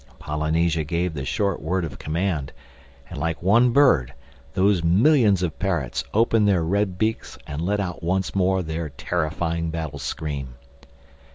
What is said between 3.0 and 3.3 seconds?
and